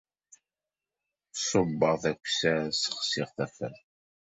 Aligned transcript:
Ṣubbeɣ 1.47 1.93
d 2.01 2.03
akessar, 2.11 2.61
ssexsiɣ 2.71 3.29
tafat. 3.35 3.81